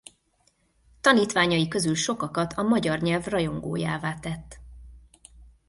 Tanítványai 1.01 1.67
közül 1.67 1.95
sokakat 1.95 2.53
a 2.53 2.61
magyar 2.61 2.99
nyelv 2.99 3.23
rajongójává 3.25 4.13
tett. 4.19 4.59